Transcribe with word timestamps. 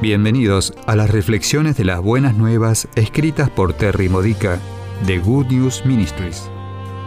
Bienvenidos 0.00 0.72
a 0.86 0.96
las 0.96 1.10
reflexiones 1.10 1.76
de 1.76 1.84
las 1.84 2.00
buenas 2.00 2.34
nuevas 2.34 2.88
escritas 2.94 3.50
por 3.50 3.74
Terry 3.74 4.08
Modica 4.08 4.58
de 5.06 5.18
Good 5.18 5.48
News 5.48 5.84
Ministries. 5.84 6.48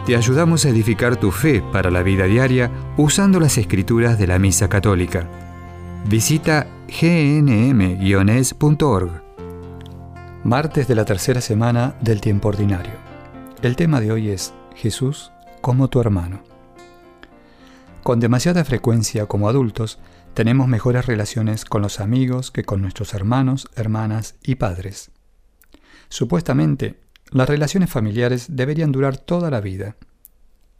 Te 0.06 0.14
ayudamos 0.14 0.64
a 0.64 0.68
edificar 0.68 1.16
tu 1.16 1.32
fe 1.32 1.60
para 1.72 1.90
la 1.90 2.04
vida 2.04 2.26
diaria 2.26 2.70
usando 2.96 3.40
las 3.40 3.58
escrituras 3.58 4.16
de 4.16 4.28
la 4.28 4.38
Misa 4.38 4.68
Católica. 4.68 5.28
Visita 6.06 6.68
gnm-es.org. 6.86 8.30
Martes 10.44 10.86
de 10.86 10.94
la 10.94 11.04
tercera 11.04 11.40
semana 11.40 11.96
del 12.00 12.20
tiempo 12.20 12.46
ordinario. 12.50 12.92
El 13.62 13.74
tema 13.74 14.00
de 14.00 14.12
hoy 14.12 14.28
es 14.28 14.54
Jesús 14.76 15.32
como 15.60 15.88
tu 15.88 16.00
hermano. 16.00 16.44
Con 18.04 18.20
demasiada 18.20 18.64
frecuencia 18.64 19.26
como 19.26 19.48
adultos, 19.48 19.98
tenemos 20.34 20.66
mejores 20.68 21.06
relaciones 21.06 21.64
con 21.64 21.80
los 21.80 22.00
amigos 22.00 22.50
que 22.50 22.64
con 22.64 22.82
nuestros 22.82 23.14
hermanos, 23.14 23.68
hermanas 23.76 24.34
y 24.42 24.56
padres. 24.56 25.10
Supuestamente, 26.08 27.00
las 27.30 27.48
relaciones 27.48 27.90
familiares 27.90 28.46
deberían 28.50 28.92
durar 28.92 29.16
toda 29.16 29.50
la 29.50 29.60
vida. 29.60 29.96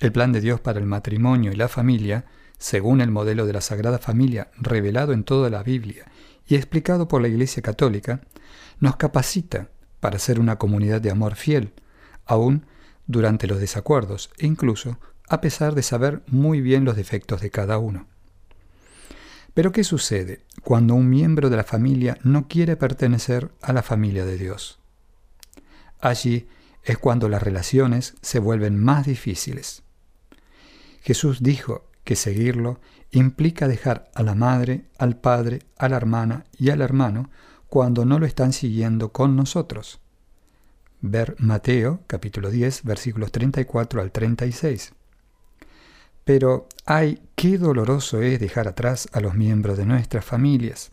El 0.00 0.12
plan 0.12 0.32
de 0.32 0.40
Dios 0.40 0.60
para 0.60 0.80
el 0.80 0.86
matrimonio 0.86 1.52
y 1.52 1.56
la 1.56 1.68
familia, 1.68 2.26
según 2.58 3.00
el 3.00 3.10
modelo 3.10 3.46
de 3.46 3.52
la 3.52 3.60
Sagrada 3.60 3.98
Familia 3.98 4.50
revelado 4.58 5.12
en 5.12 5.24
toda 5.24 5.50
la 5.50 5.62
Biblia 5.62 6.04
y 6.46 6.56
explicado 6.56 7.08
por 7.08 7.22
la 7.22 7.28
Iglesia 7.28 7.62
Católica, 7.62 8.20
nos 8.80 8.96
capacita 8.96 9.68
para 10.00 10.18
ser 10.18 10.40
una 10.40 10.58
comunidad 10.58 11.00
de 11.00 11.10
amor 11.10 11.36
fiel, 11.36 11.72
aún 12.26 12.66
durante 13.06 13.46
los 13.46 13.60
desacuerdos 13.60 14.30
e 14.38 14.46
incluso 14.46 14.98
a 15.28 15.40
pesar 15.40 15.74
de 15.74 15.82
saber 15.82 16.22
muy 16.26 16.60
bien 16.60 16.84
los 16.84 16.96
defectos 16.96 17.40
de 17.40 17.50
cada 17.50 17.78
uno. 17.78 18.06
Pero 19.54 19.70
¿qué 19.70 19.84
sucede 19.84 20.44
cuando 20.62 20.94
un 20.94 21.08
miembro 21.08 21.48
de 21.48 21.56
la 21.56 21.64
familia 21.64 22.18
no 22.24 22.48
quiere 22.48 22.76
pertenecer 22.76 23.52
a 23.62 23.72
la 23.72 23.82
familia 23.82 24.26
de 24.26 24.36
Dios? 24.36 24.80
Allí 26.00 26.48
es 26.82 26.98
cuando 26.98 27.28
las 27.28 27.42
relaciones 27.42 28.14
se 28.20 28.40
vuelven 28.40 28.76
más 28.76 29.06
difíciles. 29.06 29.84
Jesús 31.02 31.42
dijo 31.42 31.86
que 32.02 32.16
seguirlo 32.16 32.80
implica 33.12 33.68
dejar 33.68 34.10
a 34.14 34.22
la 34.24 34.34
madre, 34.34 34.90
al 34.98 35.16
padre, 35.16 35.60
a 35.78 35.88
la 35.88 35.96
hermana 35.96 36.44
y 36.58 36.70
al 36.70 36.82
hermano 36.82 37.30
cuando 37.68 38.04
no 38.04 38.18
lo 38.18 38.26
están 38.26 38.52
siguiendo 38.52 39.12
con 39.12 39.36
nosotros. 39.36 40.00
Ver 41.00 41.36
Mateo 41.38 42.02
capítulo 42.06 42.50
10 42.50 42.82
versículos 42.84 43.30
34 43.30 44.00
al 44.00 44.10
36. 44.10 44.94
Pero 46.24 46.68
ay, 46.86 47.22
qué 47.34 47.58
doloroso 47.58 48.22
es 48.22 48.40
dejar 48.40 48.68
atrás 48.68 49.08
a 49.12 49.20
los 49.20 49.34
miembros 49.34 49.76
de 49.76 49.86
nuestras 49.86 50.24
familias. 50.24 50.92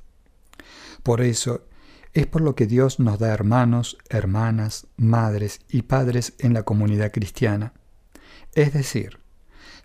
Por 1.03 1.21
eso 1.21 1.65
es 2.13 2.27
por 2.27 2.41
lo 2.41 2.55
que 2.55 2.67
Dios 2.67 2.99
nos 2.99 3.19
da 3.19 3.33
hermanos, 3.33 3.97
hermanas, 4.09 4.87
madres 4.97 5.61
y 5.69 5.83
padres 5.83 6.33
en 6.39 6.53
la 6.53 6.63
comunidad 6.63 7.11
cristiana. 7.11 7.73
Es 8.53 8.73
decir, 8.73 9.19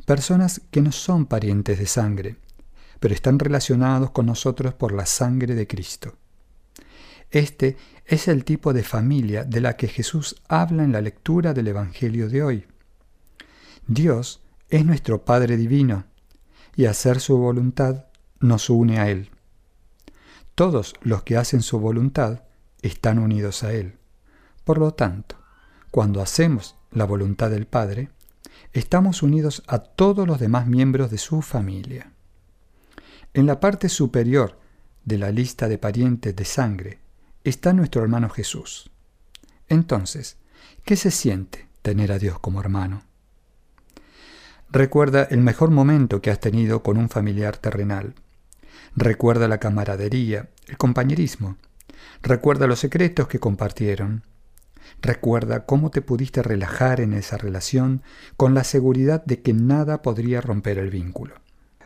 personas 0.05 0.61
que 0.71 0.83
no 0.83 0.91
son 0.91 1.27
parientes 1.27 1.79
de 1.79 1.87
sangre, 1.87 2.37
pero 2.99 3.15
están 3.15 3.39
relacionados 3.39 4.11
con 4.11 4.27
nosotros 4.27 4.75
por 4.75 4.93
la 4.93 5.07
sangre 5.07 5.55
de 5.55 5.67
Cristo. 5.69 6.17
Este 7.31 7.77
es 8.05 8.29
el 8.29 8.45
tipo 8.45 8.73
de 8.73 8.83
familia 8.83 9.45
de 9.45 9.61
la 9.61 9.77
que 9.77 9.89
Jesús 9.89 10.37
habla 10.49 10.85
en 10.85 10.93
la 10.93 11.01
lectura 11.01 11.55
del 11.55 11.69
Evangelio 11.69 12.29
de 12.29 12.43
hoy. 12.43 12.67
Dios 13.87 14.41
es 14.69 14.85
nuestro 14.85 15.25
Padre 15.25 15.57
Divino 15.57 16.05
y 16.75 16.87
hacer 16.87 17.21
su 17.21 17.37
voluntad 17.39 18.07
nos 18.41 18.69
une 18.69 18.99
a 18.99 19.09
Él. 19.11 19.31
Todos 20.55 20.95
los 21.03 21.23
que 21.23 21.37
hacen 21.37 21.63
su 21.63 21.79
voluntad 21.79 22.43
están 22.83 23.19
unidos 23.19 23.63
a 23.63 23.73
Él. 23.73 23.99
Por 24.65 24.79
lo 24.79 24.95
tanto, 24.95 25.37
cuando 25.91 26.21
hacemos 26.21 26.77
la 26.91 27.05
voluntad 27.05 27.51
del 27.51 27.67
Padre, 27.67 28.11
estamos 28.73 29.23
unidos 29.23 29.63
a 29.67 29.79
todos 29.79 30.27
los 30.27 30.41
demás 30.41 30.67
miembros 30.67 31.11
de 31.11 31.19
su 31.19 31.43
familia. 31.43 32.13
En 33.33 33.47
la 33.47 33.61
parte 33.61 33.89
superior 33.89 34.59
de 35.05 35.19
la 35.19 35.31
lista 35.31 35.69
de 35.69 35.79
parientes 35.79 36.35
de 36.35 36.45
sangre 36.45 36.99
está 37.45 37.73
nuestro 37.73 38.03
hermano 38.03 38.29
Jesús. 38.29 38.91
Entonces, 39.69 40.37
¿qué 40.85 40.97
se 40.97 41.11
siente 41.11 41.69
tener 41.83 42.13
a 42.13 42.19
Dios 42.19 42.39
como 42.41 42.61
hermano? 42.61 43.06
Recuerda 44.71 45.23
el 45.25 45.39
mejor 45.39 45.71
momento 45.71 46.21
que 46.21 46.31
has 46.31 46.41
tenido 46.41 46.83
con 46.83 46.97
un 46.97 47.09
familiar 47.09 47.57
terrenal. 47.57 48.15
Recuerda 48.97 49.47
la 49.47 49.59
camaradería, 49.59 50.49
el 50.67 50.77
compañerismo. 50.77 51.57
Recuerda 52.23 52.67
los 52.67 52.81
secretos 52.81 53.29
que 53.29 53.39
compartieron. 53.39 54.25
Recuerda 55.01 55.67
cómo 55.67 55.91
te 55.91 56.03
pudiste 56.03 56.43
relajar 56.43 57.01
en 57.01 57.13
esa 57.13 57.37
relación 57.37 58.03
con 58.37 58.55
la 58.55 58.65
seguridad 58.65 59.25
de 59.25 59.41
que 59.41 59.53
nada 59.53 60.03
podría 60.03 60.41
romper 60.41 60.79
el 60.79 60.91
vínculo. 60.91 61.35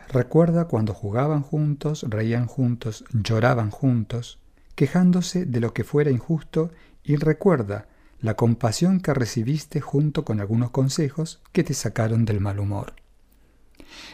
Recuerda 0.09 0.65
cuando 0.65 0.93
jugaban 0.93 1.41
juntos, 1.41 2.05
reían 2.09 2.47
juntos, 2.47 3.05
lloraban 3.13 3.69
juntos, 3.69 4.39
quejándose 4.75 5.45
de 5.45 5.59
lo 5.59 5.73
que 5.73 5.83
fuera 5.83 6.11
injusto 6.11 6.71
y 7.03 7.15
recuerda 7.15 7.87
la 8.21 8.35
compasión 8.35 8.99
que 8.99 9.13
recibiste 9.13 9.81
junto 9.81 10.23
con 10.23 10.39
algunos 10.39 10.69
consejos 10.69 11.41
que 11.51 11.63
te 11.63 11.73
sacaron 11.73 12.25
del 12.25 12.39
mal 12.39 12.59
humor. 12.59 12.93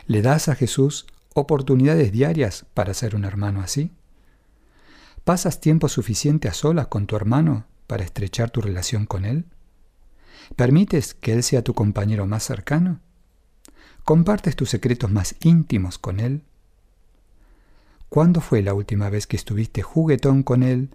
¿Le 0.05 0.21
das 0.21 0.47
a 0.47 0.55
Jesús 0.55 1.05
oportunidades 1.33 2.11
diarias 2.11 2.65
para 2.73 2.93
ser 2.93 3.15
un 3.15 3.25
hermano 3.25 3.61
así? 3.61 3.91
¿Pasas 5.23 5.59
tiempo 5.59 5.89
suficiente 5.89 6.47
a 6.47 6.53
solas 6.53 6.87
con 6.87 7.05
tu 7.05 7.15
hermano 7.17 7.65
para 7.85 8.03
estrechar 8.03 8.49
tu 8.49 8.61
relación 8.61 9.05
con 9.05 9.25
él? 9.25 9.45
¿Permites 10.55 11.13
que 11.13 11.33
él 11.33 11.43
sea 11.43 11.61
tu 11.61 11.73
compañero 11.73 12.25
más 12.25 12.43
cercano? 12.43 13.01
¿Compartes 14.05 14.55
tus 14.55 14.69
secretos 14.69 15.11
más 15.11 15.35
íntimos 15.41 15.97
con 15.97 16.21
él? 16.21 16.43
¿Cuándo 18.07 18.39
fue 18.39 18.61
la 18.61 18.73
última 18.73 19.09
vez 19.09 19.27
que 19.27 19.35
estuviste 19.35 19.81
juguetón 19.81 20.43
con 20.43 20.63
él 20.63 20.91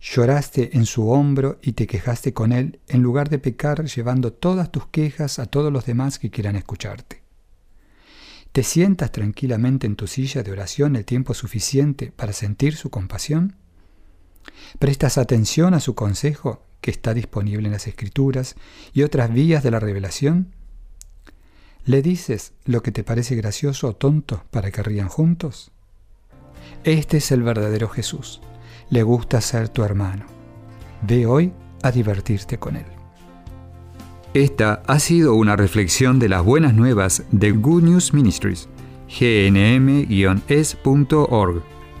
Lloraste 0.00 0.76
en 0.78 0.86
su 0.86 1.10
hombro 1.10 1.58
y 1.62 1.72
te 1.72 1.86
quejaste 1.86 2.32
con 2.32 2.52
él 2.52 2.80
en 2.88 3.02
lugar 3.02 3.28
de 3.28 3.38
pecar 3.38 3.84
llevando 3.84 4.32
todas 4.32 4.72
tus 4.72 4.86
quejas 4.86 5.38
a 5.38 5.46
todos 5.46 5.70
los 5.70 5.84
demás 5.84 6.18
que 6.18 6.30
quieran 6.30 6.56
escucharte. 6.56 7.22
¿Te 8.52 8.62
sientas 8.62 9.12
tranquilamente 9.12 9.86
en 9.86 9.96
tu 9.96 10.06
silla 10.06 10.42
de 10.42 10.52
oración 10.52 10.96
el 10.96 11.04
tiempo 11.04 11.34
suficiente 11.34 12.12
para 12.12 12.32
sentir 12.32 12.76
su 12.76 12.88
compasión? 12.88 13.56
¿Prestas 14.78 15.18
atención 15.18 15.74
a 15.74 15.80
su 15.80 15.94
consejo 15.94 16.64
que 16.80 16.90
está 16.90 17.12
disponible 17.12 17.66
en 17.66 17.72
las 17.72 17.86
Escrituras 17.86 18.56
y 18.94 19.02
otras 19.02 19.30
vías 19.30 19.62
de 19.62 19.70
la 19.70 19.80
revelación? 19.80 20.54
¿Le 21.84 22.00
dices 22.00 22.54
lo 22.64 22.82
que 22.82 22.90
te 22.90 23.04
parece 23.04 23.36
gracioso 23.36 23.88
o 23.88 23.96
tonto 23.96 24.44
para 24.50 24.70
que 24.70 24.82
rían 24.82 25.08
juntos? 25.08 25.72
Este 26.84 27.18
es 27.18 27.30
el 27.32 27.42
verdadero 27.42 27.88
Jesús 27.88 28.40
le 28.90 29.02
gusta 29.02 29.40
ser 29.40 29.68
tu 29.68 29.82
hermano. 29.82 30.26
Ve 31.02 31.26
hoy 31.26 31.52
a 31.82 31.90
divertirte 31.90 32.58
con 32.58 32.76
él. 32.76 32.84
Esta 34.34 34.82
ha 34.86 35.00
sido 35.00 35.34
una 35.34 35.56
reflexión 35.56 36.18
de 36.18 36.28
las 36.28 36.44
buenas 36.44 36.74
nuevas 36.74 37.24
de 37.32 37.50
Good 37.52 37.82
News 37.82 38.12
Ministries, 38.12 38.68
gnm-es.org. 39.08 40.42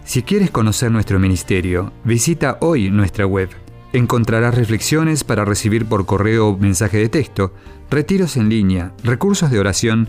Si 0.04 0.22
quieres 0.22 0.50
conocer 0.50 0.92
nuestro 0.92 1.18
ministerio, 1.18 1.92
visita 2.04 2.58
hoy 2.60 2.90
nuestra 2.90 3.26
web. 3.26 3.48
Encontrarás 3.92 4.54
reflexiones 4.54 5.24
para 5.24 5.44
recibir 5.44 5.86
por 5.86 6.06
correo 6.06 6.56
mensaje 6.56 6.98
de 6.98 7.08
texto, 7.08 7.52
retiros 7.90 8.36
en 8.36 8.48
línea, 8.48 8.94
recursos 9.02 9.50
de 9.50 9.58
oración 9.58 10.08